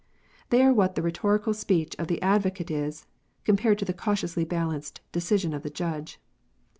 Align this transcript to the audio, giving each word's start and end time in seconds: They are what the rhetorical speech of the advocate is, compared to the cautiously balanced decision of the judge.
They 0.49 0.63
are 0.63 0.73
what 0.73 0.95
the 0.95 1.03
rhetorical 1.03 1.53
speech 1.53 1.95
of 1.99 2.07
the 2.07 2.19
advocate 2.23 2.71
is, 2.71 3.05
compared 3.43 3.77
to 3.77 3.85
the 3.85 3.93
cautiously 3.93 4.43
balanced 4.45 4.99
decision 5.11 5.53
of 5.53 5.61
the 5.61 5.69
judge. 5.69 6.19